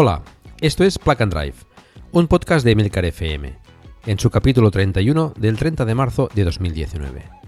[0.00, 0.22] Hola,
[0.60, 1.56] esto es Plug and Drive,
[2.12, 3.58] un podcast de Emilcar FM,
[4.06, 7.47] en su capítulo 31 del 30 de marzo de 2019.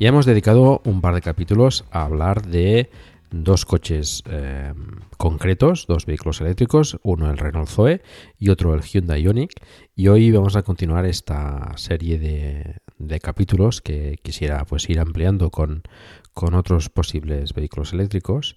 [0.00, 2.88] Ya hemos dedicado un par de capítulos a hablar de
[3.30, 4.72] dos coches eh,
[5.18, 8.00] concretos, dos vehículos eléctricos, uno el Renault Zoe
[8.38, 9.52] y otro el Hyundai Ioniq.
[9.94, 15.82] Y hoy vamos a continuar esta serie de, capítulos que quisiera pues ir ampliando con,
[16.32, 18.56] otros posibles vehículos eléctricos,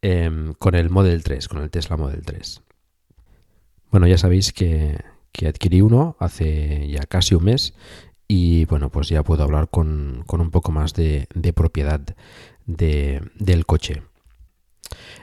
[0.00, 2.62] em, con el Model 3, con el Tesla Model 3.
[3.90, 4.96] Bueno, ya sabéis que,
[5.30, 7.74] que adquirí uno hace ya casi un mes
[8.32, 12.00] y bueno, pues ya puedo hablar con, un poco más de, propiedad
[12.64, 14.04] del coche.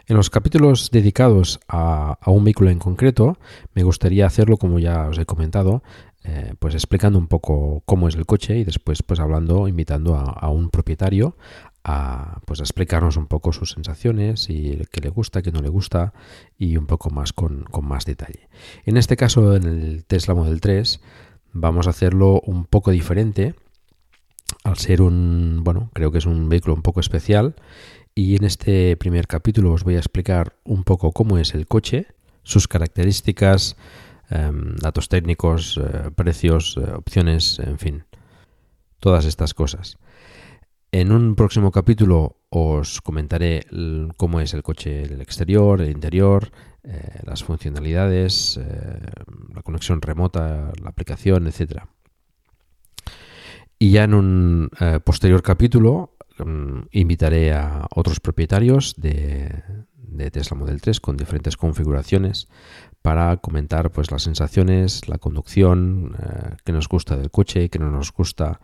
[0.08, 3.38] En los capítulos dedicados a, un vehículo en concreto,
[3.74, 5.84] me gustaría hacerlo, como ya os he comentado,
[6.26, 10.50] eh, pues explicando un poco cómo es el coche y después pues hablando, invitando a,
[10.50, 11.38] un propietario
[11.86, 15.70] a, pues, a explicarnos un poco sus sensaciones y qué le gusta, qué no le
[15.70, 16.12] gusta
[16.58, 18.50] y un poco más con, con más detalle.
[18.84, 21.00] En este caso, en el Tesla Model 3,
[21.54, 23.56] vamos a hacerlo un poco diferente
[24.64, 27.56] al ser un, bueno, creo que es un vehículo un poco especial
[28.16, 32.08] y en este primer capítulo os voy a explicar un poco cómo es el coche,
[32.44, 33.78] sus características,
[34.30, 38.04] em, datos técnicos, eh, precios, eh, opciones, en fin,
[39.00, 39.98] todas estas cosas.
[40.92, 43.66] En un próximo capítulo os comentaré
[44.16, 46.52] cómo es el coche, el exterior, el interior,
[46.90, 49.00] eh, las funcionalidades, eh,
[49.54, 51.82] la conexión remota, la aplicación, etc.
[53.78, 59.64] Y ya en un eh, posterior capítulo mm, invitaré a otros propietarios de,
[60.32, 62.48] Tesla Model 3 con diferentes configuraciones
[63.02, 66.16] para comentar pues las sensaciones, la conducción,
[66.64, 68.60] qué nos gusta del coche, qué no nos gusta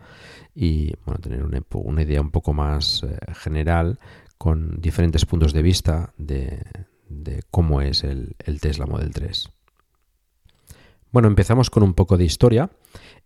[0.54, 4.00] y bueno, tener una idea un poco más general
[4.36, 6.60] con diferentes puntos de vista de,
[7.22, 9.48] de cómo es el, Tesla Model 3.
[11.12, 12.70] Bueno, empezamos con un poco de historia.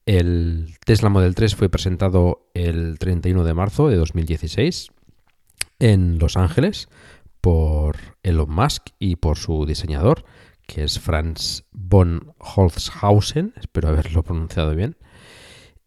[0.05, 4.91] El Tesla Model 3 fue presentado el 31 de marzo de 2016
[5.79, 6.89] en Los Ángeles
[7.41, 10.25] por Elon Musk y por su diseñador,
[10.67, 14.98] que es Franz von Holzhausen, espero haberlo pronunciado bien.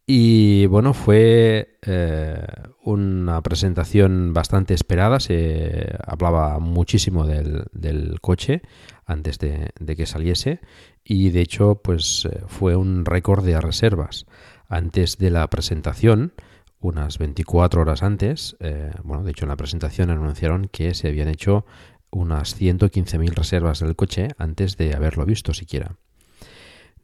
[0.06, 2.45] Y bueno, fue eh,
[2.84, 5.19] una presentación bastante esperada.
[5.19, 8.62] Se hablaba muchísimo del, coche
[9.06, 10.59] antes de, que saliese.
[11.03, 14.25] Y de hecho, pues eh, fue un récord de reservas.
[14.68, 16.33] Antes de la presentación,
[16.80, 21.27] unas 24 horas antes, eh, bueno, de hecho en la presentación anunciaron que se habían
[21.27, 21.65] hecho
[22.09, 25.97] unas 115.000 reservas del coche antes de haberlo visto siquiera.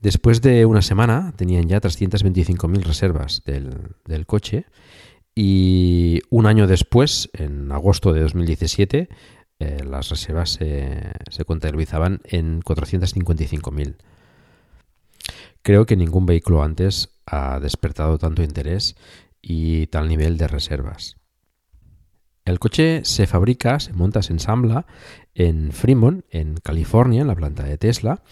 [0.02, 4.66] Después de una semana tenían ya 325.000 reservas del, coche
[5.34, 9.10] y un año después, en agosto de 2017,
[9.60, 13.96] eh, las reservas se contabilizaban en 455.000.
[15.62, 18.96] Creo que ningún vehículo antes ha despertado tanto interés
[19.42, 21.18] y tal nivel de reservas.
[22.46, 24.86] El coche se fabrica, se monta, se ensambla
[25.36, 28.24] en Fremont, en California, en la planta de Tesla,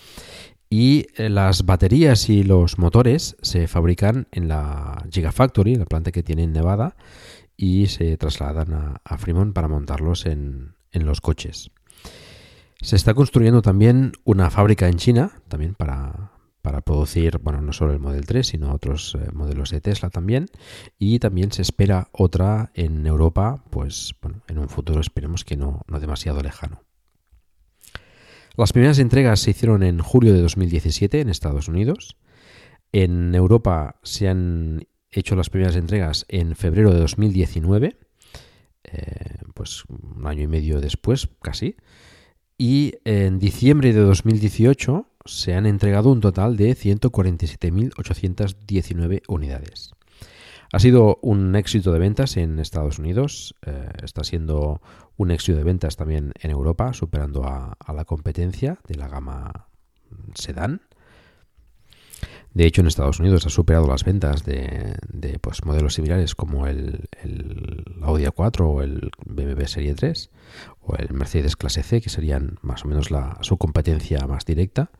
[0.70, 6.24] y eh, las baterías y los motores se fabrican en la Gigafactory, la planta que
[6.24, 6.96] tiene en Nevada,
[7.58, 11.72] y se trasladan a, Fremont para montarlos en, los coches.
[12.82, 16.32] Se está construyendo también una fábrica en China, también para,
[16.86, 20.48] producir, bueno, no solo el Model 3, sino otros eh, modelos de Tesla también.
[20.98, 25.82] Y también se espera otra en Europa, pues bueno, en un futuro esperemos que no,
[25.88, 26.85] no demasiado lejano.
[28.58, 32.16] Las primeras entregas se hicieron en julio de 2017 en Estados Unidos.
[32.94, 37.98] En Europa se han hecho las primeras entregas en febrero de 2019,
[38.84, 41.76] eh, pues un año y medio después casi.
[42.58, 49.95] Y en diciembre de 2018 se han entregado un total de 147.819 unidades.
[50.76, 54.82] Ha sido un éxito de ventas en Estados Unidos, eh, está siendo
[55.16, 59.70] un éxito de ventas también en Europa, superando a, la competencia de la gama
[60.34, 60.82] sedán.
[62.54, 64.98] De hecho, en Estados Unidos ha superado las ventas de,
[65.40, 67.08] pues, modelos similares como el,
[68.02, 70.30] Audi A4 o el BMW Serie 3
[70.82, 73.08] o el Mercedes Clase C, que serían más o menos
[73.40, 74.92] su competencia más directa.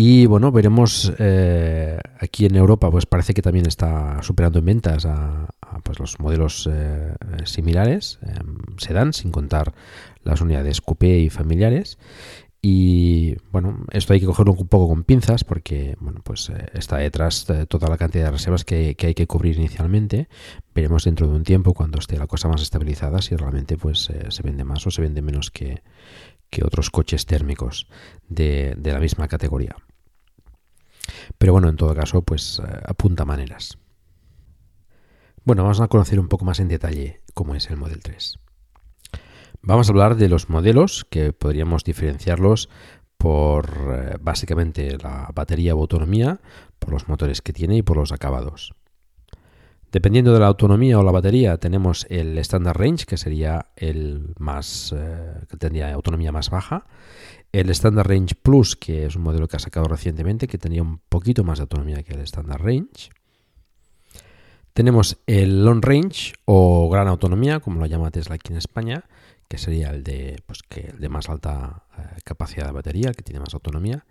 [0.00, 5.04] Y bueno, veremos eh, aquí en Europa, pues parece que también está superando en ventas
[5.06, 5.48] a,
[5.82, 8.38] pues los modelos eh, similares, eh,
[8.76, 9.74] sedán, sin contar
[10.22, 11.98] las unidades coupé y familiares.
[12.62, 17.48] Y bueno, esto hay que cogerlo un poco con pinzas porque bueno, pues está detrás
[17.48, 20.28] de toda la cantidad de reservas que, hay que cubrir inicialmente.
[20.76, 24.42] Veremos dentro de un tiempo, cuando esté la cosa más estabilizada, si realmente pues se
[24.44, 25.82] vende más o se vende menos que,
[26.50, 27.88] que otros coches térmicos
[28.28, 29.74] de, de la misma categoría.
[31.36, 33.78] Pero bueno, en todo caso, pues eh, apunta maneras.
[35.44, 38.38] Bueno, vamos a conocer un poco más en detalle cómo es el Model 3.
[39.62, 42.68] Vamos a hablar de los modelos que podríamos diferenciarlos
[43.16, 46.40] por eh, básicamente la batería o autonomía,
[46.78, 48.72] por los motores que tiene y por los acabados.
[49.90, 54.94] Dependiendo de la autonomía o la batería, tenemos el Standard Range, que sería el más
[54.96, 56.86] eh, que tendría autonomía más baja,
[57.52, 60.98] el Standard Range Plus, que es un modelo que ha sacado recientemente, que tenía un
[61.08, 63.10] poquito más de autonomía que el Standard Range.
[64.74, 69.04] Tenemos el Long Range o Gran Autonomía, como lo llama Tesla aquí en España,
[69.48, 73.22] que sería el de, pues, que el de más alta eh, capacidad de batería, que
[73.22, 74.04] tiene más autonomía.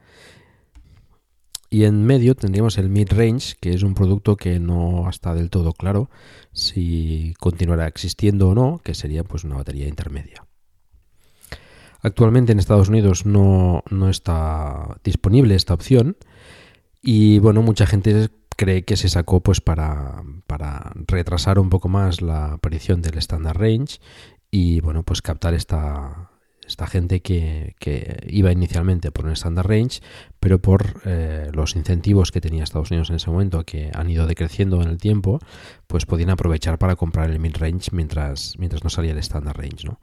[1.69, 5.73] Y en medio tendríamos el mid-range, que es un producto que no está del todo
[5.73, 6.09] claro
[6.53, 10.46] si continuará existiendo o no, que sería pues una batería intermedia.
[12.01, 16.17] Actualmente en Estados Unidos no, está disponible esta opción
[17.01, 22.21] y bueno, mucha gente cree que se sacó pues para, para retrasar un poco más
[22.21, 23.99] la aparición del Standard Range
[24.51, 26.26] y bueno, pues captar esta,
[26.67, 27.75] esta gente que,
[28.27, 30.01] iba inicialmente por un standard range,
[30.39, 34.27] pero por eh, los incentivos que tenía Estados Unidos en ese momento, que han ido
[34.27, 35.39] decreciendo en el tiempo,
[35.87, 39.85] pues podían aprovechar para comprar el mid range mientras, mientras no salía el standard range.
[39.85, 39.99] ¿no?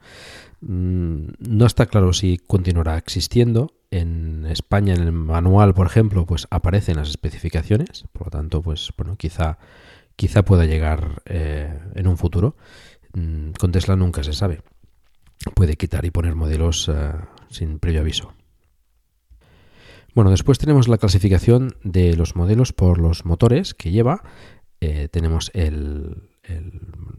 [0.61, 3.71] Mm, está claro si continuará existiendo.
[3.91, 8.91] En España, en el manual, por ejemplo, pues aparecen las especificaciones, por lo tanto, pues
[8.97, 9.57] bueno, quizá,
[10.15, 12.57] quizá pueda llegar eh, en un futuro.
[13.13, 14.61] Mm, con Tesla nunca se sabe
[15.53, 17.13] puede quitar y poner modelos eh,
[17.49, 18.33] sin previo aviso.
[20.15, 24.23] Bueno, después tenemos la clasificación de los modelos por los motores que lleva.
[24.79, 26.29] Eh, tenemos el,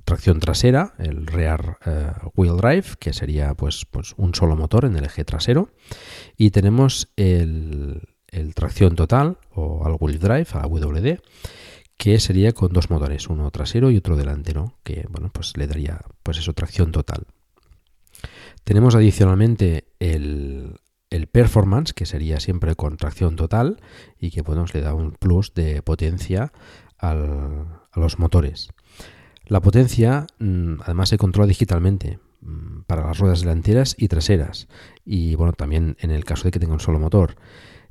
[0.07, 4.97] tracción trasera, el rear eh, wheel drive, que sería pues, pues, un solo motor en
[4.97, 5.69] el eje trasero.
[6.39, 8.09] Y tenemos el,
[8.55, 11.21] tracción total o al wheel drive, a WD,
[11.99, 16.01] que sería con dos motores, uno trasero y otro delantero, que bueno, pues le daría
[16.23, 17.27] pues eso, tracción total.
[18.67, 20.81] Tenemos adicionalmente el,
[21.31, 23.81] performance, que sería siempre con tracción total
[24.19, 26.53] y que bueno, le da un plus de potencia
[26.99, 27.15] a
[27.95, 28.71] los motores.
[29.45, 34.67] La potencia mm, además se controla digitalmente mm, para las ruedas delanteras y traseras
[35.05, 37.37] y bueno, también en el caso de que tenga un solo motor.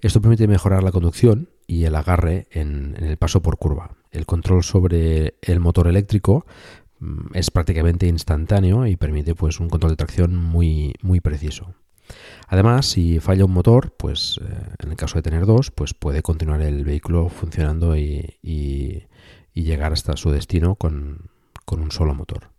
[0.01, 3.95] Esto permite mejorar la conducción y el agarre en, el paso por curva.
[4.11, 6.45] El control sobre el motor eléctrico
[7.33, 11.75] es prácticamente instantáneo y permite pues un control de tracción muy, muy preciso.
[12.47, 16.21] Además, si falla un motor, pues eh, en el caso de tener dos, pues puede
[16.21, 18.37] continuar el vehículo funcionando y,
[19.53, 21.31] llegar hasta su destino con,
[21.71, 22.49] un solo motor.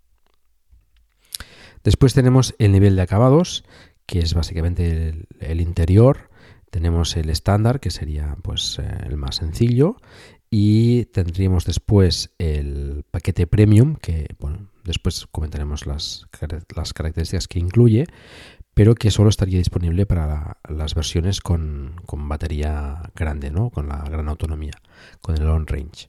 [1.85, 3.65] Después tenemos el nivel de acabados,
[4.07, 6.31] que es básicamente el, interior.
[6.71, 9.97] Tenemos el estándar, que sería pues eh, el más sencillo,
[10.59, 16.25] y tendríamos después el paquete premium, que bueno, después comentaremos las,
[16.75, 18.07] las características que incluye,
[18.73, 23.69] pero que solo estaría disponible para las versiones con, con, batería grande, ¿no?
[23.69, 24.73] con la gran autonomía,
[25.21, 26.09] con el long range.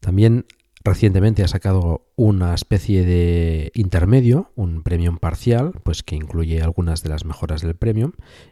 [0.00, 0.46] También
[0.82, 7.10] recientemente ha sacado una especie de intermedio, un premium parcial, pues que incluye algunas de
[7.10, 8.10] las mejoras del premium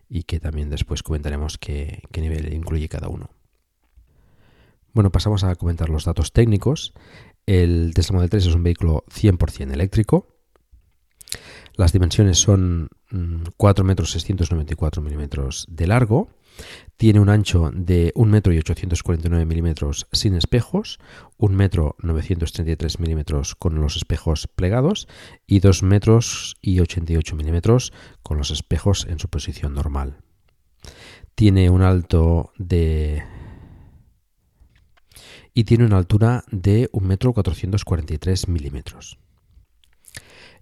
[0.08, 3.30] y que también después comentaremos qué, qué nivel incluye cada uno.
[4.94, 6.94] Bueno, pasamos a comentar los datos técnicos.
[7.46, 10.28] El Tesla Model 3 es un vehículo 100% eléctrico.
[11.74, 12.88] Las dimensiones son
[13.56, 16.30] 4 mm, metros 694 milímetros de largo
[16.96, 20.98] tiene un ancho de 1 metro y 849 milímetros sin espejos,
[21.38, 25.08] 1 metro 933 milímetros con los espejos plegados
[25.46, 30.18] y 2 metros y 88 milímetros con los espejos en su posición normal.
[31.34, 33.24] Tiene un alto de
[35.54, 39.18] y tiene una altura de 1 metro 443 milímetros.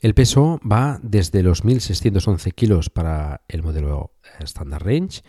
[0.01, 5.23] El peso va desde los 1.611 kilos para el modelo Standard Range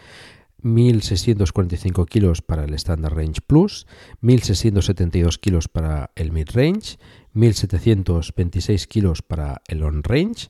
[0.64, 3.86] 1.645 kilos para el Standard Range Plus,
[4.22, 6.98] 1.672 kilos para el Mid Range,
[7.36, 10.50] 1.726 kilos para el Long Range,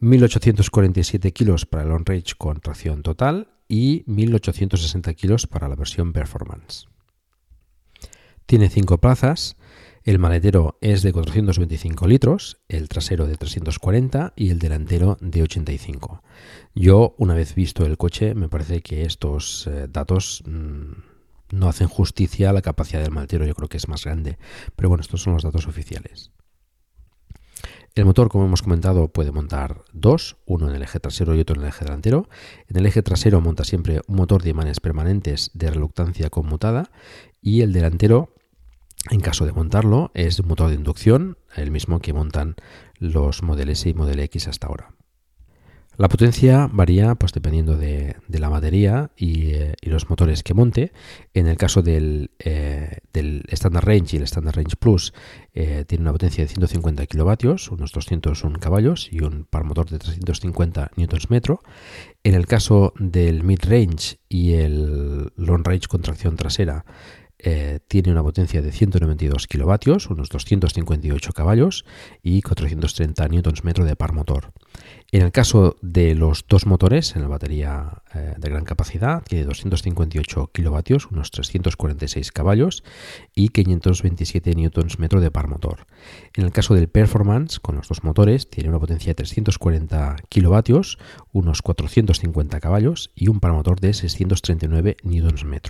[0.00, 6.12] 1.847 kilos para el Long Range con tracción total y 1.860 kilos para la versión
[6.12, 6.88] Performance.
[8.46, 9.56] Tiene 5 plazas,
[10.04, 16.22] el maletero es de 425 litros, el trasero de 340 y el delantero de 85.
[16.74, 21.86] Yo, una vez visto el coche, me parece que estos eh, datos mm, no hacen
[21.86, 24.38] justicia a la capacidad del maletero, yo creo que es más grande.
[24.74, 26.32] Pero bueno, estos son los datos oficiales.
[27.94, 31.56] El motor, como hemos comentado, puede montar dos, uno en el eje trasero y otro
[31.56, 32.28] en el eje delantero.
[32.68, 36.90] En el eje trasero monta siempre un motor de imanes permanentes de reluctancia conmutada
[37.42, 38.34] y el delantero
[39.10, 42.54] en caso de montarlo, es un motor de inducción, el mismo que montan
[42.98, 44.94] los Model S y Model X hasta ahora.
[45.98, 50.92] La potencia varía pues, dependiendo de, la batería eh, y, los motores que monte.
[51.34, 52.98] En el caso del, eh,
[53.48, 55.12] Standard Range y el Standard Range Plus,
[55.52, 59.98] eh, tiene una potencia de 150 kilovatios, unos 201 caballos y un par motor de
[59.98, 61.58] 350 Nm.
[62.24, 66.86] En el caso del Mid Range y el Long Range con tracción trasera,
[67.44, 71.84] eh, tiene una potencia de 192 kilovatios, unos 258 caballos
[72.22, 74.52] y 430 Nm de par motor.
[75.10, 79.44] En el caso de los dos motores en la batería eh, de gran capacidad, tiene
[79.44, 82.84] 258 kilovatios, unos 346 caballos
[83.34, 85.86] y 527 Nm de par motor.
[86.34, 90.98] En el caso del Performance, con los dos motores, tiene una potencia de 340 kilovatios,
[91.32, 95.60] unos 450 caballos y un par motor de 639 Nm.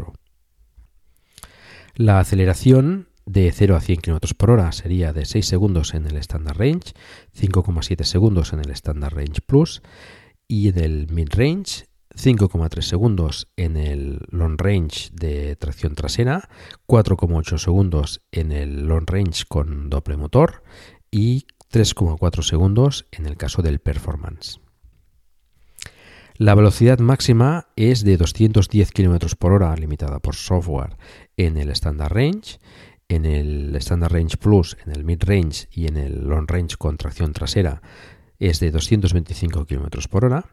[1.94, 6.16] La aceleración de 0 a 100 km por hora sería de 6 segundos en el
[6.16, 6.92] Standard Range,
[7.38, 9.82] 5,7 segundos en el Standard Range Plus
[10.49, 16.49] y en el Mid Range 5,3 segundos en el Long Range de tracción trasera,
[16.87, 20.62] 4,8 segundos en el Long Range con doble motor
[21.11, 24.62] y 3,4 segundos en el caso del Performance.
[26.37, 30.97] La velocidad máxima es de 210 km por hora, limitada por software,
[31.37, 32.59] en el Standard Range,
[33.09, 36.97] en el Standard Range Plus, en el Mid Range y en el Long Range con
[36.97, 37.83] tracción trasera
[38.43, 40.47] es de 225 km por hora.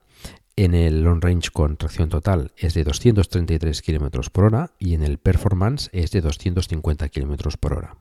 [0.55, 5.01] En el Long Range con tracción total es de 233 km por hora y en
[5.01, 7.95] el Performance es de 250 km por hora.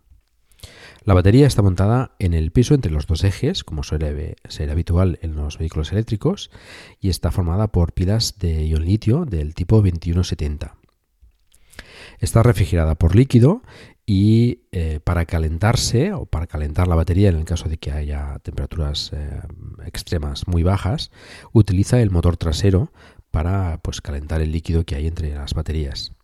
[1.09, 5.19] La batería está montada en el piso entre los dos ejes, como suele ser habitual
[5.23, 6.51] en los vehículos eléctricos,
[7.01, 10.77] y está formada por pilas de ion litio del tipo 2170.
[12.19, 13.63] Está refrigerada por líquido
[14.05, 18.39] y eh, para calentarse o para calentar la batería en el caso de que haya
[18.41, 19.41] temperaturas eh,
[19.87, 21.11] extremas muy bajas,
[21.55, 22.93] utiliza el motor trasero
[23.31, 26.18] para pues, calentar el líquido que hay entre las baterías.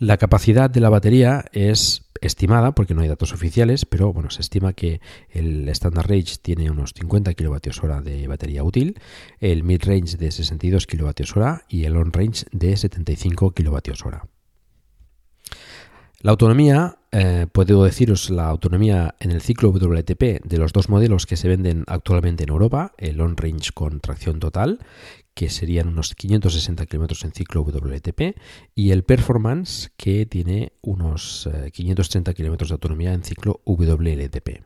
[0.00, 4.40] La capacidad de la batería es estimada, porque no hay datos oficiales, pero bueno, se
[4.40, 8.98] estima que el Standard Range tiene unos 50 kWh de batería útil,
[9.40, 14.16] el Mid Range de 62 kWh y el On Range de 75 kWh.
[16.20, 21.26] La autonomía, eh, puedo deciros la autonomía en el ciclo WLTP de los dos modelos
[21.26, 24.78] que se venden actualmente en Europa, el On Range con tracción total,
[25.34, 28.36] que serían unos 560 km en ciclo WLTP,
[28.74, 34.62] y el Performance, que tiene unos 530 eh, km de autonomía en ciclo WLTP.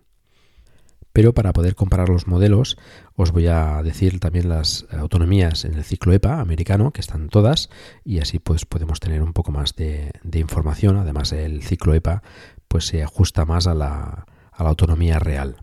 [1.14, 2.76] Pero para poder comparar los modelos,
[3.14, 7.70] os voy a decir también las autonomías en el ciclo EPA americano, que están todas,
[8.04, 10.96] y así pues podemos tener un poco más de, información.
[10.96, 12.24] Además, el ciclo EPA
[12.66, 15.58] pues se ajusta más a la, a la autonomía real.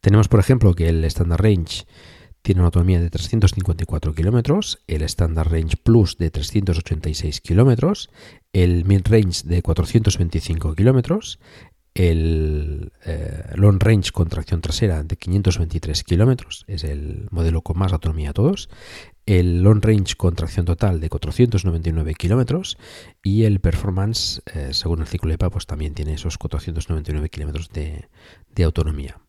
[0.00, 1.84] Tenemos, por ejemplo, que el Standard Range
[2.42, 8.08] tiene una autonomía de 354 kilómetros, el Standard Range Plus de 386 kilómetros,
[8.52, 11.38] el Mid Range de 425 kilómetros,
[11.94, 17.92] el eh, Long Range con tracción trasera de 523 kilómetros, es el modelo con más
[17.92, 18.68] autonomía de todos,
[19.26, 22.78] el Long Range con tracción total de 499 kilómetros
[23.22, 28.64] y el Performance, eh, según el ciclo EPA, pues también tiene esos 499 kilómetros de
[28.64, 29.20] autonomía.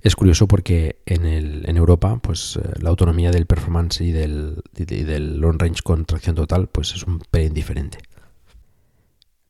[0.00, 5.58] Es curioso porque en, Europa pues, eh, la autonomía del performance y del, del long
[5.58, 7.98] range con tracción total pues, es un pelín diferente.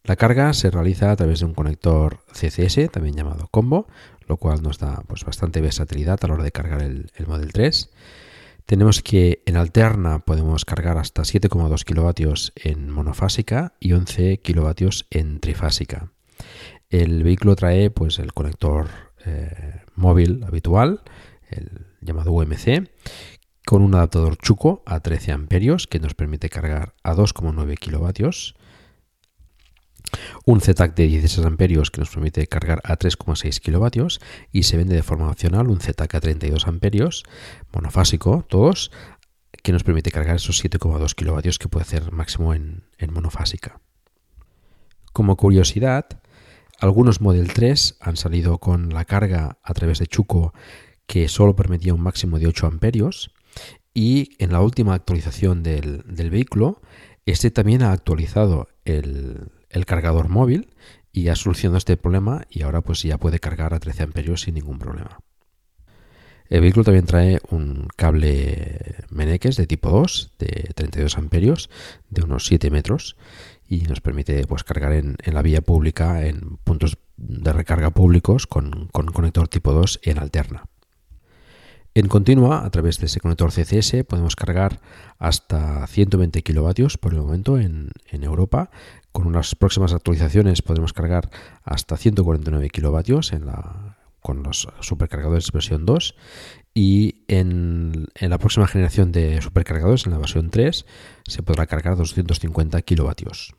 [0.05, 3.87] La carga se realiza a través de un conector CCS, también llamado combo,
[4.29, 7.53] lo cual nos da pues, bastante versatilidad a la hora de cargar el, el Model
[7.53, 7.91] 3.
[8.67, 15.41] Tenemos que en alterna podemos cargar hasta 7,2 kilovatios en monofásica y 11 kilovatios en
[15.41, 16.13] trifásica.
[16.91, 18.89] El vehículo trae pues el conector
[19.25, 21.01] eh, móvil habitual,
[21.49, 22.91] el llamado UMC,
[23.67, 28.55] con un adaptador Chuco a 13 amperios que nos permite cargar a 2,9 kilovatios,
[30.45, 34.21] un ZTAC de 16 amperios que nos permite cargar a 3,6 kilovatios
[34.53, 37.25] y se vende de forma opcional un ZTAC a 32 amperios,
[37.73, 38.91] monofásico, todos,
[39.63, 43.81] que nos permite cargar esos 7,2 kilovatios que puede hacer máximo en monofásica.
[45.13, 46.07] Como curiosidad,
[46.81, 50.53] algunos Model 3 han salido con la carga a través de Chuco
[51.07, 53.31] que solo permitía un máximo de 8 amperios
[53.95, 56.83] y en la última actualización del, vehículo
[57.27, 59.53] este también ha actualizado el,
[59.87, 60.71] cargador móvil
[61.13, 64.55] y ha solucionado este problema y ahora pues ya puede cargar a 13 amperios sin
[64.55, 65.19] ningún problema.
[66.49, 71.71] El vehículo también trae un cable Meneques de tipo 2 de 32 amperios
[72.11, 73.17] de unos 7 metros
[73.69, 78.89] y nos permite pues, cargar en, la vía pública en puntos de recarga públicos con,
[78.93, 80.65] conector tipo 2 en alterna.
[81.97, 84.81] En continua, a través de ese conector CCS, podemos cargar
[85.19, 88.71] hasta 120 kilovatios por el momento en, Europa.
[89.15, 91.31] Con unas próximas actualizaciones podremos cargar
[91.63, 93.33] hasta 149 kilovatios
[94.19, 96.17] con los supercargadores versión 2
[96.75, 100.85] y en, la próxima generación de supercargadores, en la versión 3,
[101.29, 103.55] se podrá cargar 250 kilovatios.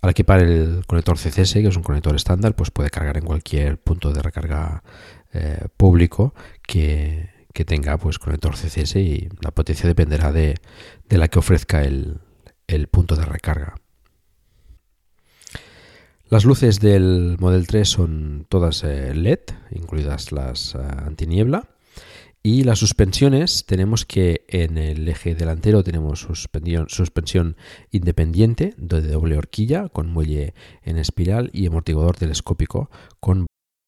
[0.00, 3.82] Al equipar el conector CCS, que es un conector estándar, pues puede cargar en cualquier
[3.82, 4.84] punto de recarga
[5.32, 7.28] eh, público que,
[7.66, 10.54] tenga pues conector CCS y la potencia dependerá de,
[11.08, 12.20] la que ofrezca el,
[12.92, 13.74] punto de recarga.
[16.34, 19.38] Las luces del Model 3 son todas eh, LED,
[19.70, 21.68] incluidas las eh, antiniebla.
[22.42, 27.56] Y las suspensiones, tenemos que en el eje delantero tenemos suspensión, suspensión
[27.92, 33.46] independiente de doble horquilla con muelle en espiral y amortiguador telescópico con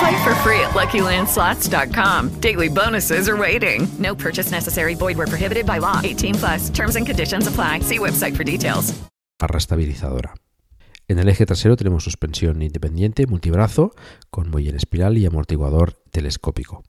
[0.00, 2.40] Play for free at LuckyLandSlots.com.
[2.40, 3.86] Daily bonuses are waiting.
[3.98, 4.94] No purchase necessary.
[4.94, 6.00] Void were prohibited by law.
[6.02, 6.70] 18 plus.
[6.70, 7.80] Terms and conditions apply.
[7.80, 8.94] See website for details.
[9.38, 10.34] Barra estabilizadora.
[11.08, 13.92] En el eje trasero tenemos suspensión independiente multibrazo
[14.30, 16.82] con muelle en espiral y amortiguador telescópico.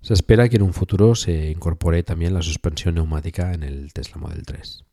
[0.00, 4.18] Se espera que en un futuro se incorpore también la suspensión neumática en el Tesla
[4.18, 4.84] Model 3.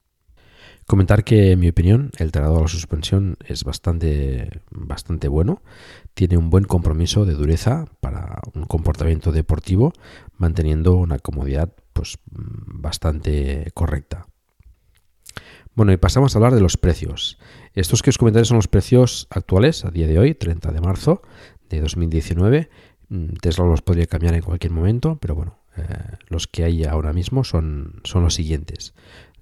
[0.85, 5.61] Comentar que, en mi opinión, el traslado a la suspensión es bastante, bastante bueno.
[6.13, 9.93] Tiene un buen compromiso de dureza para un comportamiento deportivo,
[10.37, 14.27] manteniendo una comodidad pues, bastante correcta.
[15.73, 17.37] Bueno, y pasamos a hablar de los precios.
[17.73, 21.21] Estos que os comentaré son los precios actuales a día de hoy, 30 de marzo
[21.69, 22.69] de 2019.
[23.07, 25.83] Mm, Tesla los podría cambiar en cualquier momento, pero bueno, eh,
[26.27, 28.93] los que hay ahora mismo son, son los siguientes.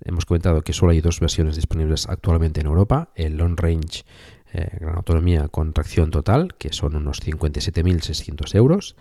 [0.01, 4.05] Hemos comentado que solo hay dos versiones disponibles actualmente en Europa, el Long Range
[4.53, 8.95] eh, Gran Autonomía con tracción total, que son unos 57.600 euros,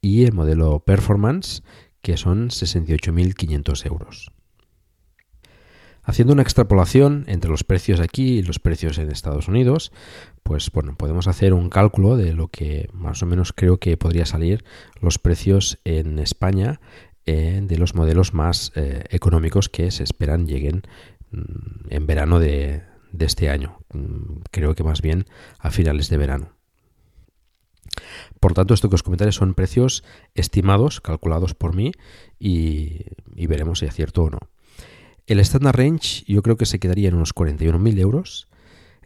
[0.00, 1.62] y el modelo Performance,
[2.02, 4.32] que son 68.500 euros.
[6.04, 9.92] Haciendo una extrapolación entre los precios aquí y los precios en Estados Unidos,
[10.42, 14.26] pues bueno, podemos hacer un cálculo de lo que más o menos creo que podría
[14.26, 14.64] salir
[15.00, 16.80] los precios en España
[17.24, 20.82] eh, de los modelos más eh, económicos que se esperan lleguen
[21.30, 23.78] mm, en verano de, de este año.
[23.92, 25.26] Mm, creo que más bien
[25.58, 26.52] a finales de verano.
[28.40, 30.02] Por tanto, esto que os son precios
[30.34, 31.92] estimados, calculados por mí,
[32.38, 34.38] y, y veremos si es cierto o no.
[35.26, 38.48] El Standard Range yo creo que se quedaría en unos 41.000 euros.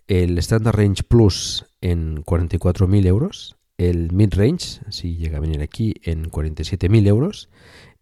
[0.08, 3.56] El Standard Range Plus en 44.000 euros.
[3.76, 7.50] El Mid Range, si llega a venir aquí, en 47.000 euros.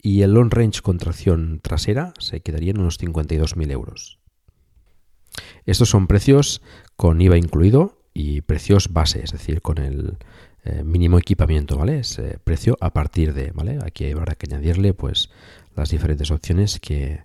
[0.00, 4.20] Y el Long Range con tracción trasera se quedaría en unos 52.000 euros.
[5.66, 6.62] Estos son precios
[6.96, 10.18] con IVA incluido y precios base, es decir, con el
[10.64, 11.98] eh, mínimo equipamiento, ¿vale?
[11.98, 13.78] Es eh, precio a partir de, ¿vale?
[13.84, 15.30] Aquí habrá que añadirle pues
[15.74, 17.24] las diferentes opciones que,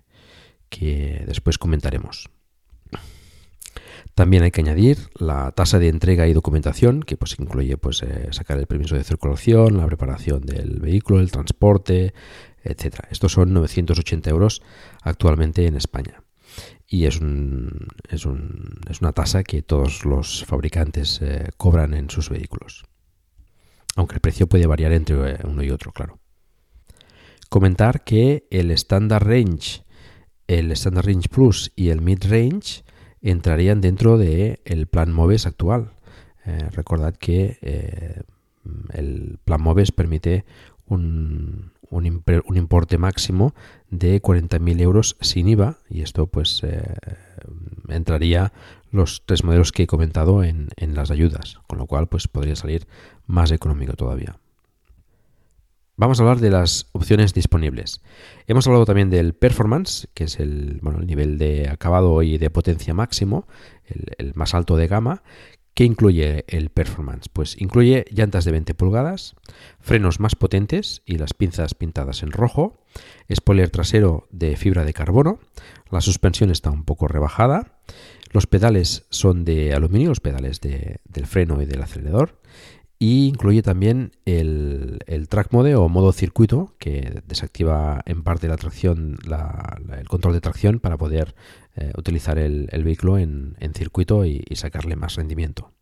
[0.68, 2.30] que después comentaremos.
[4.14, 8.28] También hay que añadir la tasa de entrega y documentación, que pues incluye pues, eh,
[8.32, 12.12] sacar el permiso de circulación, la preparación del vehículo, el transporte,
[12.62, 13.00] etc.
[13.10, 14.62] Estos son 980 euros
[15.02, 16.22] actualmente en España.
[16.90, 22.10] Y es, un, es, un, es una tasa que todos los fabricantes eh, cobran en
[22.10, 22.84] sus vehículos.
[23.96, 26.18] Aunque el precio puede variar entre uno y otro, claro.
[27.48, 29.84] Comentar que el Standard Range
[30.50, 32.82] el Standard Range Plus y el Mid Range
[33.22, 35.92] entrarían dentro del el plan MOVES actual.
[36.44, 38.22] Eh, recordad que eh,
[38.92, 40.44] el plan MOVES permite
[40.86, 43.54] un, un, importe máximo
[43.90, 46.94] de 40.000 euros sin IVA y esto pues eh,
[47.88, 48.52] entraría
[48.90, 52.56] los tres modelos que he comentado en, en las ayudas, con lo cual pues podría
[52.56, 52.86] salir
[53.26, 54.38] más económico todavía.
[56.00, 58.00] Vamos a hablar de las opciones disponibles.
[58.46, 62.94] Hemos hablado también del performance, que es el, el nivel de acabado y de potencia
[62.94, 63.46] máximo,
[64.16, 65.22] el, más alto de gama.
[65.74, 67.28] ¿Qué incluye el performance?
[67.32, 69.34] Pues incluye llantas de 20 pulgadas,
[69.80, 72.84] frenos más potentes y las pinzas pintadas en rojo,
[73.32, 75.38] spoiler trasero de fibra de carbono,
[75.90, 77.78] la suspensión está un poco rebajada,
[78.32, 82.40] los pedales son de aluminio, los pedales del freno y del acelerador,
[83.02, 84.98] y incluye también el,
[85.30, 89.16] track mode o modo circuito que desactiva en parte la tracción,
[89.98, 91.34] el control de tracción para poder
[91.76, 95.72] eh, utilizar el, vehículo en, circuito y, sacarle más rendimiento.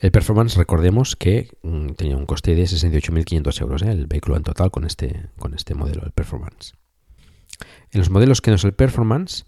[0.00, 3.92] El Performance, recordemos que mm, tenía un coste de 68.500 euros, ¿eh?
[3.92, 6.74] el vehículo en total con este, con este modelo, el Performance.
[7.92, 9.46] En los modelos que no es el Performance,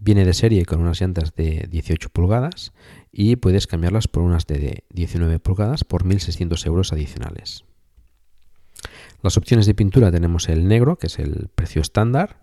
[0.00, 2.72] Viene de serie con unas llantas de 18 pulgadas
[3.12, 7.64] y puedes cambiarlas por unas de 19 pulgadas por 1.600 euros adicionales.
[9.22, 12.40] Las opciones de pintura tenemos el negro, que es el precio estándar,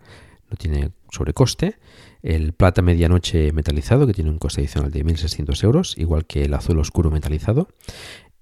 [0.50, 1.78] no tiene sobrecoste,
[2.22, 6.54] el plata medianoche metalizado, que tiene un coste adicional de 1.600 euros, igual que el
[6.54, 7.68] azul oscuro metalizado.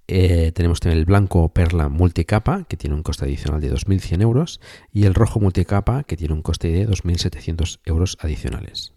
[0.07, 4.61] Eh, tenemos también el blanco perla multicapa, que tiene un coste adicional de 2.100 euros,
[4.93, 8.93] y el rojo multicapa, que tiene un coste de 2.700 euros adicionales.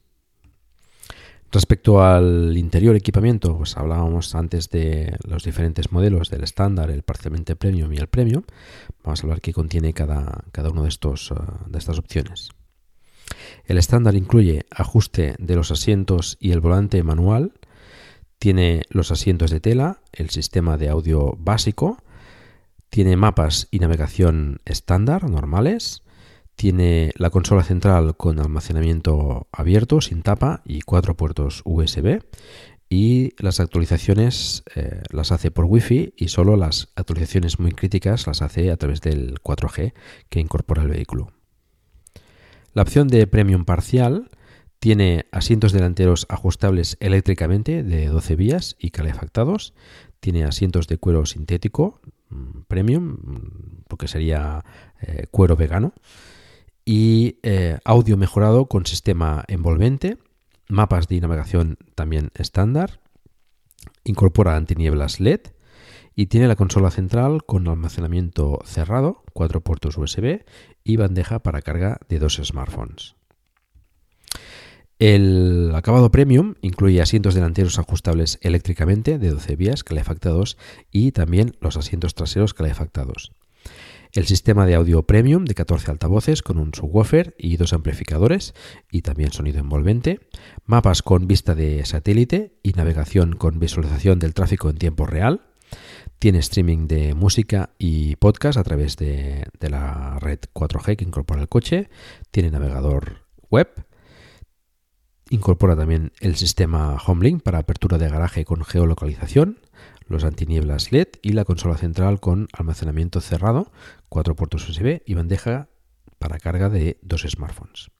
[1.50, 7.56] Respecto al interior equipamiento, pues hablábamos antes de los diferentes modelos del estándar, el parcialmente
[7.56, 8.44] premium y el premium.
[9.04, 12.50] Vamos a hablar qué contiene cada, cada uno de, uh, de estas opciones.
[13.66, 17.54] El estándar incluye ajuste de los asientos y el volante manual.
[18.40, 21.98] Tiene los asientos de tela, el sistema de audio básico.
[22.90, 26.04] Tiene mapas y navegación estándar normales
[26.58, 32.24] tiene la consola central con almacenamiento abierto, sin tapa y cuatro puertos USB.
[32.90, 38.42] Y las actualizaciones eh, las hace por Wi-Fi y solo las actualizaciones muy críticas las
[38.42, 39.94] hace a través del 4G
[40.30, 41.32] que incorpora el vehículo.
[42.74, 44.32] La opción de Premium parcial
[44.80, 49.76] tiene asientos delanteros ajustables eléctricamente de 12 vías y calefactados.
[50.20, 54.66] Tiene asientos de cuero sintético mm, premium, mm, porque sería
[55.02, 55.94] eh, cuero vegano
[56.90, 60.18] y eh, audio mejorado con sistema envolvente
[60.70, 63.02] mapas de navegación también estándar,
[64.06, 65.42] incorpora antinieblas LED
[66.16, 70.46] y tiene la consola central con almacenamiento cerrado, cuatro puertos USB
[70.86, 73.16] y bandeja para carga de dos smartphones.
[74.98, 80.58] El acabado premium incluye asientos delanteros ajustables eléctricamente de 12 vías calefactados
[80.90, 83.34] y también los asientos traseros calefactados.
[84.14, 88.54] El sistema de audio premium de 14 altavoces con un subwoofer y dos amplificadores
[88.92, 90.20] y también sonido envolvente,
[90.66, 95.42] mapas con vista de satélite y navegación con visualización del tráfico en tiempo real,
[96.20, 101.50] tiene streaming de música y podcast a través de, la red 4G que incorpora el
[101.50, 101.90] coche,
[102.32, 103.70] tiene navegador web,
[105.30, 109.60] Incorpora también el sistema HomeLink para apertura de garaje con geolocalización,
[110.08, 113.72] los antinieblas LED y la consola central con almacenamiento cerrado,
[114.10, 115.70] cuatro puertos USB y bandeja
[116.20, 117.92] para carga de dos smartphones.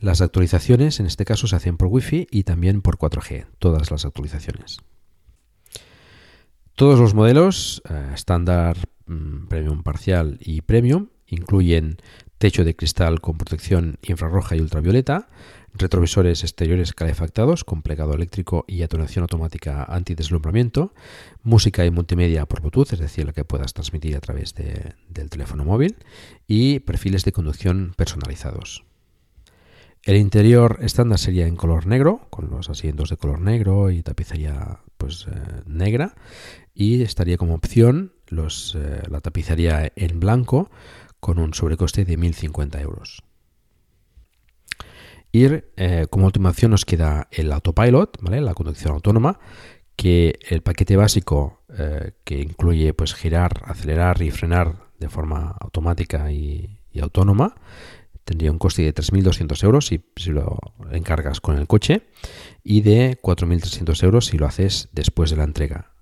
[0.00, 4.04] Las actualizaciones en este caso se hacen por Wi-Fi y también por 4G, todas las
[4.04, 4.78] actualizaciones.
[6.74, 11.96] Todos los modelos eh, estándar, mm, premium parcial y premium incluyen
[12.38, 15.28] techo de cristal con protección infrarroja y ultravioleta,
[15.74, 20.94] retrovisores exteriores calefactados con plegado eléctrico y atonación automática antideslumbramiento,
[21.42, 25.64] música y multimedia por Bluetooth, es decir, la que puedas transmitir a través del teléfono
[25.64, 25.96] móvil,
[26.46, 28.84] y perfiles de conducción personalizados.
[30.04, 34.78] El interior estándar sería en color negro, con los asientos de color negro y tapicería
[34.96, 36.14] pues, eh, negra,
[36.72, 40.70] y estaría como opción los, eh, la tapicería en blanco
[41.20, 43.22] con un sobrecoste de 1.050 euros.
[45.32, 48.40] Ir, eh, como última opción nos queda el autopilot, ¿vale?
[48.40, 49.38] la conducción autónoma,
[49.96, 56.30] que el paquete básico eh, que incluye pues girar, acelerar y frenar de forma automática
[56.32, 57.54] y, autónoma
[58.24, 60.58] tendría un coste de 3.200 euros si, si, lo
[60.90, 62.08] encargas con el coche
[62.64, 65.92] y de 4.300 euros si lo haces después de la entrega.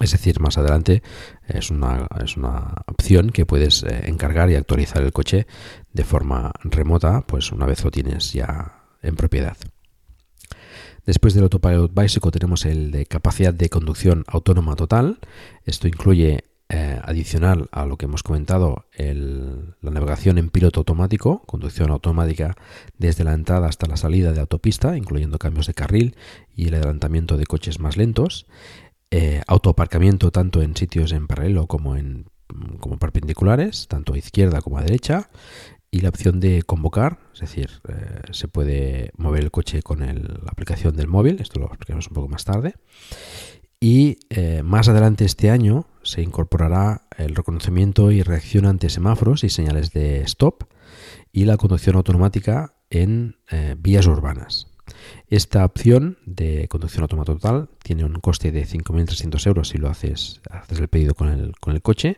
[0.00, 1.02] Es decir, más adelante
[1.46, 5.46] es una, es una opción que puedes eh, encargar y actualizar el coche
[5.92, 9.56] de forma remota, pues una vez lo tienes ya en propiedad.
[11.04, 15.18] Después del Autopilot Bicycle tenemos el de capacidad de conducción autónoma total.
[15.64, 21.90] Esto incluye, eh, adicional a lo que hemos comentado, la navegación en piloto automático, conducción
[21.90, 22.56] automática
[22.96, 26.16] desde la entrada hasta la salida de autopista, incluyendo cambios de carril
[26.54, 28.46] y el adelantamiento de coches más lentos
[29.10, 32.26] eh, autoaparcamiento tanto en sitios en paralelo como en
[32.80, 35.30] como perpendiculares, tanto a izquierda como a derecha,
[35.92, 40.50] y la opción de convocar, es decir, eh, se puede mover el coche con la
[40.50, 42.74] aplicación del móvil, esto lo explicaremos un poco más tarde.
[43.80, 49.48] Y eh, más adelante este año se incorporará el reconocimiento y reacción ante semáforos y
[49.48, 50.64] señales de stop
[51.32, 53.36] y la conducción automática en
[53.78, 54.69] vías urbanas.
[55.28, 60.40] Esta opción de conducción autónoma total tiene un coste de 5.300 euros si lo haces,
[60.50, 62.16] haces el pedido con el, con el coche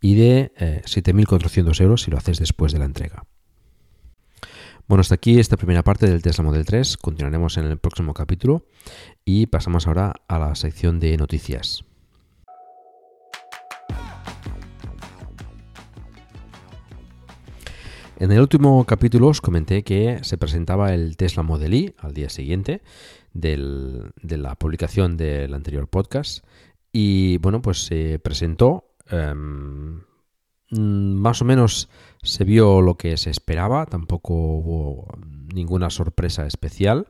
[0.00, 3.24] y de 7.400 eh, euros si lo haces después de la entrega.
[4.86, 6.98] Bueno, hasta aquí esta primera parte del Tesla Model 3.
[6.98, 8.66] Continuaremos en el próximo capítulo
[9.24, 11.84] y pasamos ahora a la sección de noticias.
[18.20, 22.28] En el último capítulo os comenté que se presentaba el Tesla Model Y al día
[22.28, 22.80] siguiente
[23.32, 23.56] de
[24.38, 26.44] la publicación del anterior podcast
[26.92, 30.02] y bueno, pues se presentó, em,
[30.70, 31.88] más o menos
[32.22, 35.08] se vio lo que se esperaba, tampoco hubo
[35.52, 37.08] ninguna sorpresa especial.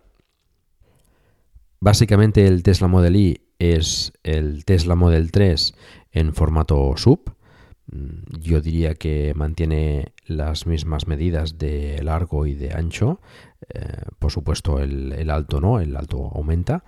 [1.80, 5.74] Básicamente el Tesla Model Y es el Tesla Model 3
[6.12, 7.43] en formato sub, Mm,
[7.86, 13.20] yo diría que mantiene las mismas medidas de largo y de ancho.
[13.68, 16.84] Eh, por supuesto, el, alto no, el alto aumenta.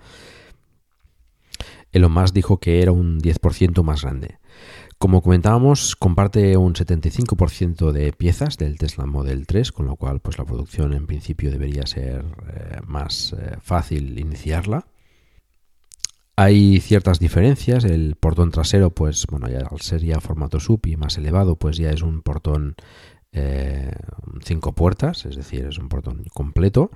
[1.91, 4.39] Elon Musk dijo que era un 10% más grande.
[4.97, 10.39] Como comentábamos, comparte un 75% de piezas del Tesla Model 3, con lo cual pues,
[10.39, 14.87] la producción en principio debería ser eh, más eh, fácil iniciarla.
[16.39, 17.83] Hay ciertas diferencias.
[17.83, 21.77] El portón trasero, pues bueno, ya al ser ya formato sub y más elevado, pues
[21.77, 22.75] ya es un portón
[23.31, 23.91] eh,
[24.43, 26.91] cinco puertas, es decir, es un portón completo.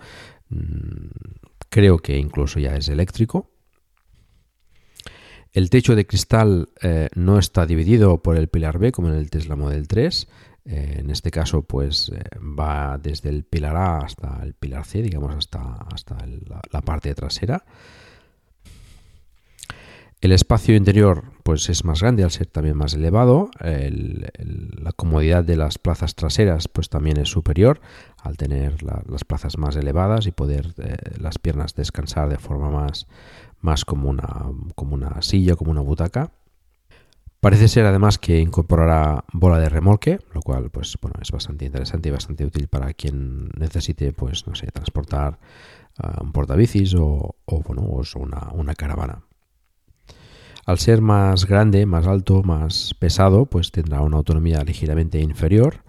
[0.50, 1.08] Mm,
[1.70, 3.50] creo que incluso ya es eléctrico.
[5.54, 9.32] El techo de cristal eh, no está dividido por el pilar B como en el
[9.32, 10.28] Tesla Model 3.
[10.66, 15.36] Eh, en este caso, pues va desde el pilar A hasta el pilar C, digamos,
[15.36, 16.16] hasta, hasta
[16.72, 17.66] la parte trasera.
[20.22, 23.50] El espacio interior pues es más grande al ser también más elevado.
[23.60, 27.82] la comodidad de las plazas traseras pues también es superior
[28.22, 33.08] al tener las plazas más elevadas y poder eh, las piernas descansar de forma más,
[33.62, 36.30] más como, una, como una silla, como una butaca.
[37.40, 42.10] Parece ser además que incorporará bola de remolque, lo cual pues bueno es bastante interesante
[42.10, 45.40] y bastante útil para quien necesite pues no sé transportar
[45.98, 49.24] uh, un portabicis o, o bueno o una, una caravana.
[50.66, 55.84] Al ser más grande, más alto, más pesado, pues tendrá una autonomía ligeramente inferior.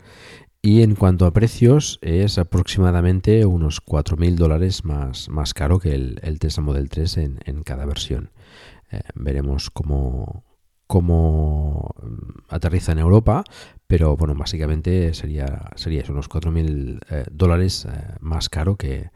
[0.65, 6.39] Y en cuanto a precios, es aproximadamente unos 4.000 dólares más, más caro que el,
[6.39, 8.31] Tesla Model 3 en, cada versión.
[8.93, 10.45] Eh, veremos cómo,
[10.87, 11.95] cómo
[12.49, 13.43] aterriza en Europa,
[13.89, 19.11] pero bueno, básicamente sería, sería unos 4.000 eh, dólares eh, más caro que,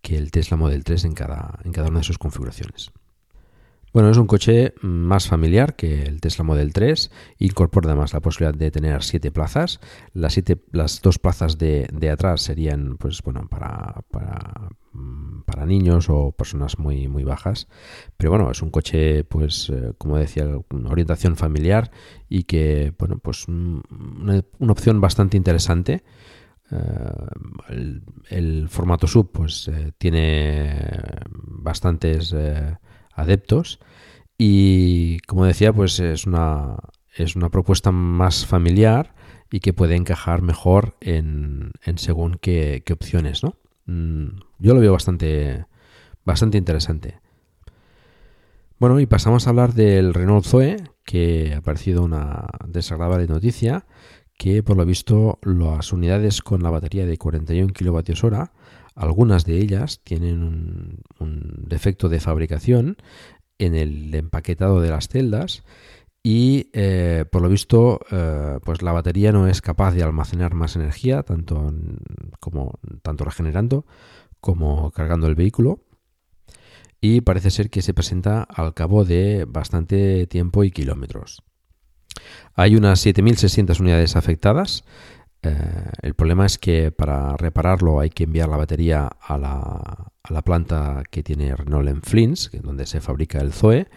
[0.00, 2.90] que, el Tesla Model 3 en cada, en cada una de sus configuraciones.
[3.92, 7.10] Bueno, es un coche más familiar que el Tesla Model 3.
[7.40, 9.80] Incorpora además la posibilidad de tener siete plazas.
[10.14, 14.02] Las, siete, las dos plazas de, atrás serían, pues bueno, para,
[14.92, 17.68] mm, para, niños o personas muy, muy bajas.
[18.16, 21.90] Pero bueno, es un coche, pues, eh, como decía, una orientación familiar
[22.30, 23.80] y que, bueno, pues mm,
[24.22, 26.02] una, opción bastante interesante.
[26.70, 28.00] Eh,
[28.30, 30.88] el, formato sub, pues, eh, tiene
[31.30, 32.34] bastantes
[33.14, 33.80] adeptos.
[34.38, 36.76] Y como decía, pues es una,
[37.14, 39.14] es una propuesta más familiar
[39.50, 43.56] y que puede encajar mejor en, según qué, opciones, ¿no?
[43.86, 45.66] Mm, yo lo veo bastante,
[46.24, 47.20] bastante interesante.
[48.78, 53.86] Bueno, y pasamos a hablar del Renault Zoe, que ha parecido una desagradable noticia,
[54.36, 58.50] que por lo visto las unidades con la batería de 41 kWh
[58.94, 60.42] algunas de ellas tienen
[61.18, 62.96] un, defecto de fabricación
[63.58, 65.62] en el empaquetado de las celdas
[66.22, 70.76] y eh, por lo visto eh, pues la batería no es capaz de almacenar más
[70.76, 71.72] energía tanto
[72.38, 73.86] como tanto regenerando
[74.40, 75.80] como cargando el vehículo
[77.00, 81.42] y parece ser que se presenta al cabo de bastante tiempo y kilómetros.
[82.54, 84.84] Hay unas 7.600 unidades afectadas
[85.42, 91.02] eh, el problema es que para repararlo hay que enviar la batería a la, planta
[91.10, 93.88] que tiene Renault en Flins, donde se fabrica el Zoe,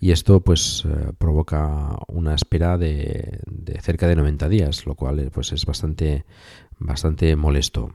[0.00, 3.40] y esto pues eh, provoca una espera de,
[3.80, 6.24] cerca de 90 días, lo cual eh, pues es bastante,
[6.78, 7.94] bastante molesto.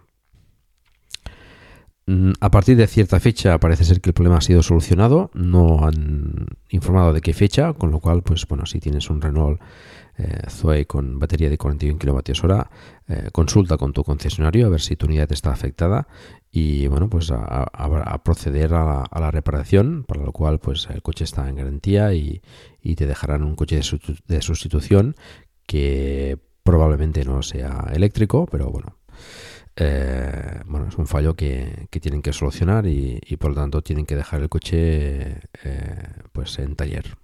[2.08, 5.86] Mm, a partir de cierta fecha parece ser que el problema ha sido solucionado, no
[5.86, 9.62] han informado de qué fecha, con lo cual pues bueno, si tienes un Renault
[10.18, 12.62] eh, Zoe con batería de 41 kWh,
[13.08, 16.08] eh, consulta con tu concesionario a ver si tu unidad está afectada
[16.52, 21.48] y bueno, pues a, proceder a la, reparación, para lo cual pues el coche está
[21.48, 22.42] en garantía y,
[22.96, 23.80] te dejarán un coche
[24.28, 25.16] de, sustitución
[25.66, 28.98] que probablemente no sea eléctrico, pero bueno.
[29.76, 34.16] Eh, bueno, es un fallo que, tienen que solucionar y, por lo tanto tienen que
[34.16, 35.38] dejar el coche
[36.34, 37.18] pues en taller.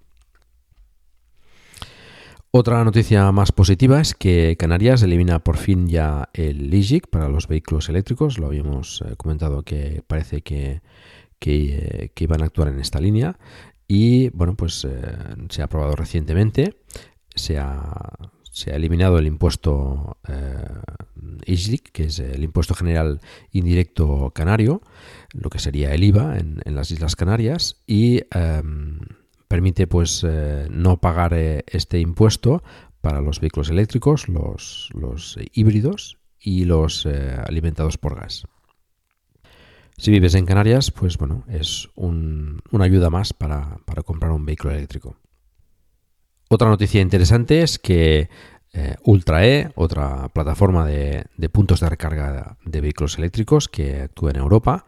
[2.50, 7.46] Otra noticia más positiva es que Canarias elimina por fin ya el LIGIC para los
[7.46, 8.38] vehículos eléctricos.
[8.38, 10.80] Lo habíamos eh, comentado que parece que,
[11.38, 13.38] que, iban a actuar en esta línea.
[13.86, 14.90] Y bueno, pues eh,
[15.50, 16.78] se ha aprobado recientemente.
[17.34, 18.16] Se ha,
[18.58, 20.64] se ha eliminado el impuesto eh,
[21.92, 23.20] que es el impuesto general
[23.52, 24.82] indirecto canario,
[25.32, 27.82] lo que sería el IVA en, las Islas Canarias.
[27.86, 28.22] Y.
[28.30, 28.98] Em,
[29.48, 32.62] permite pues eh, no pagar eh, este impuesto
[33.00, 34.90] para los vehículos eléctricos, los,
[35.52, 38.46] híbridos y los eh, alimentados por gas.
[39.96, 45.16] Si vives en Canarias, pues bueno, es una ayuda más para, comprar un vehículo eléctrico.
[46.48, 48.28] Otra noticia interesante es que
[49.02, 54.84] UltraE, otra plataforma de, de, puntos de recarga de vehículos eléctricos que actúa en Europa,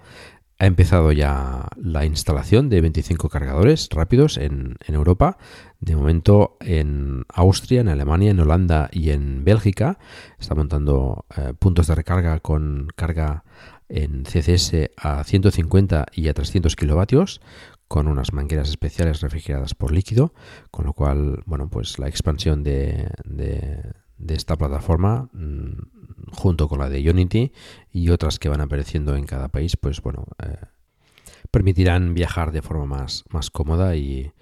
[0.60, 5.38] ha empezado ya la instalación de 25 cargadores rápidos en, Europa.
[5.80, 9.98] De momento en Austria, en Alemania, en Holanda y en Bélgica.
[10.38, 13.44] Está montando eh, puntos de recarga con carga
[13.88, 17.40] en CCS a 150 y a 300 kilovatios
[17.90, 20.32] con unas mangueras especiales refrigeradas por líquido,
[20.70, 23.10] con lo cual, bueno, pues la expansión de,
[24.20, 27.52] de esta plataforma mm, junto con la de Unity
[27.90, 30.56] y otras que van apareciendo en cada país, pues bueno, eh,
[31.50, 34.32] permitirán viajar de forma más, más cómoda y,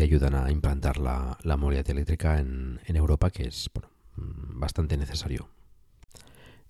[0.00, 3.68] ayudan a implantar la, la movilidad eléctrica en, Europa, que es
[4.16, 5.48] mm, bastante necesario.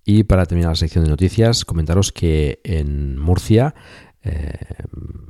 [0.05, 3.75] Y para terminar la sección de noticias, comentaros que en Murcia,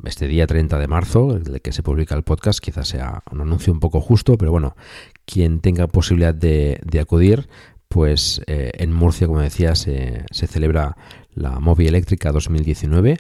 [0.05, 3.73] este día 30 de marzo, el que se publica el podcast, quizás sea un anuncio
[3.73, 4.77] un poco justo, pero bueno,
[5.25, 7.49] quien tenga posibilidad de, acudir,
[7.89, 10.97] pues eh, en Murcia, como decía, se, se celebra
[11.35, 13.19] la Movi Eléctrica 2019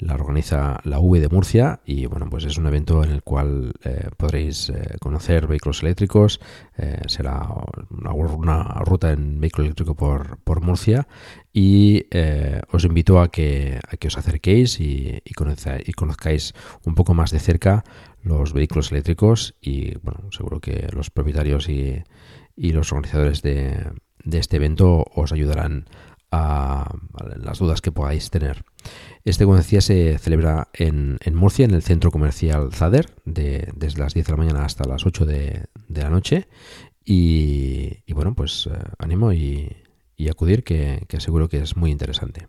[0.00, 3.72] la organiza la V de Murcia y bueno, pues es un evento en el cual
[3.84, 6.40] eh, podréis eh, conocer vehículos eléctricos,
[6.76, 7.46] eh, será
[7.90, 11.06] una, ruta en vehículo eléctrico por, por Murcia
[11.52, 12.06] y
[12.70, 17.40] os invito a que, a que os acerquéis y, y, conozcáis un poco más de
[17.40, 17.84] cerca
[18.22, 22.02] los vehículos eléctricos y bueno, seguro que los propietarios y,
[22.56, 23.90] y los organizadores de,
[24.24, 25.86] de este evento os ayudarán
[26.30, 26.94] a,
[27.36, 28.64] las dudas que podáis tener.
[29.24, 34.14] Este, como decía, se celebra en, Murcia, en el centro comercial Zader, de, desde las
[34.14, 36.48] 10 de la mañana hasta las 8 de, la noche.
[37.04, 39.76] Y, bueno, pues eh, animo y,
[40.28, 42.48] acudir, que, que seguro que es muy interesante.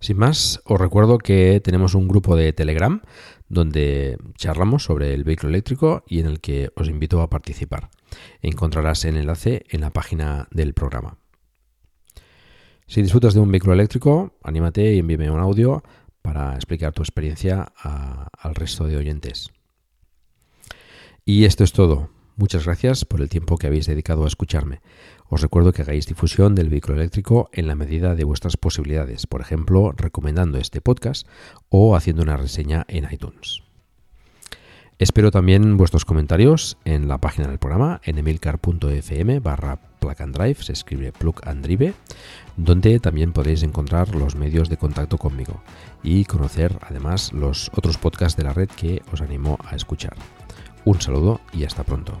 [0.00, 3.02] Sin más, os recuerdo que tenemos un grupo de Telegram
[3.50, 7.90] donde charlamos sobre el vehículo eléctrico y en el que os invito a participar.
[8.40, 11.18] Encontrarás el enlace en la página del programa.
[12.86, 15.82] Si disfrutas de un vehículo eléctrico, anímate y envíame un audio
[16.22, 19.50] para explicar tu experiencia al resto de oyentes.
[21.24, 22.10] Y esto es todo.
[22.36, 24.80] Muchas gracias por el tiempo que habéis dedicado a escucharme.
[25.30, 29.40] Os recuerdo que hagáis difusión del vehículo eléctrico en la medida de vuestras posibilidades, por
[29.40, 31.26] ejemplo, recomendando este podcast
[31.68, 33.62] o haciendo una reseña en iTunes.
[34.98, 40.56] Espero también vuestros comentarios en la página del programa, en emilcar.fm barra plug and drive,
[40.56, 41.94] se escribe plug and drive,
[42.56, 45.62] donde también podéis encontrar los medios de contacto conmigo
[46.02, 50.16] y conocer además los otros podcasts de la red que os animo a escuchar.
[50.84, 52.20] Un saludo y hasta pronto.